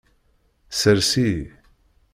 [0.79, 1.43] Sers-iyi.